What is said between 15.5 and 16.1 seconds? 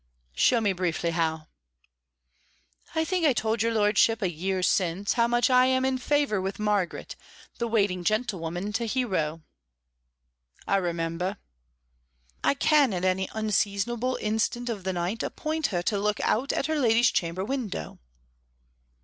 her to